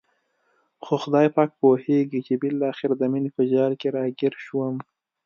خو 0.83 0.93
خدای 1.03 1.27
پاک 1.35 1.49
پوهېږي 1.59 2.19
چې 2.27 2.33
بالاخره 2.41 2.93
د 2.97 3.03
مینې 3.11 3.29
په 3.37 3.43
جال 3.51 3.71
کې 3.81 3.87
را 3.95 4.03
ګیر 4.19 4.33
شوم. 4.45 4.75